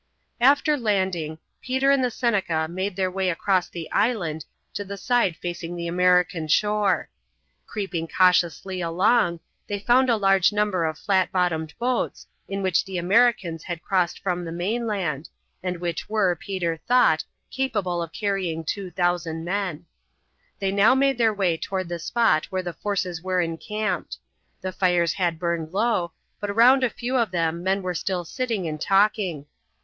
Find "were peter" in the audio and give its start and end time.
16.09-16.79